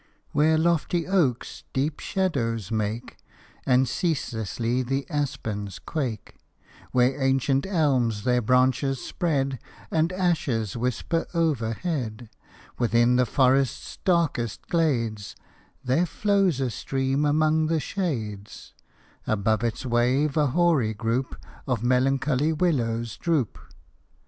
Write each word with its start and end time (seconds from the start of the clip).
Where 0.31 0.57
lofty 0.57 1.05
oaks 1.05 1.63
deep 1.73 1.99
shadows 1.99 2.71
make, 2.71 3.17
And 3.67 3.87
ceaselessly 3.87 4.81
the 4.81 5.07
aspens 5.11 5.77
quake, 5.77 6.37
Where 6.91 7.21
ancient 7.21 7.67
elms 7.67 8.23
their 8.23 8.41
branches 8.41 8.99
spread, 8.99 9.59
And 9.91 10.11
ashes 10.11 10.75
whisper 10.75 11.27
overhead; 11.35 12.31
Within 12.79 13.15
the 13.15 13.27
forest's 13.27 13.99
darkest 14.03 14.67
glades 14.69 15.35
There 15.83 16.07
flows 16.07 16.59
a 16.59 16.71
stream 16.71 17.23
among 17.23 17.67
the 17.67 17.79
shades, 17.79 18.73
Above 19.27 19.63
its 19.63 19.85
wave 19.85 20.35
a 20.35 20.47
hoary 20.47 20.95
group 20.95 21.35
Of 21.67 21.83
melancholy 21.83 22.53
willows 22.53 23.17
droop. 23.17 23.59